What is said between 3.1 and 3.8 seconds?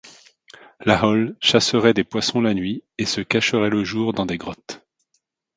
cacherait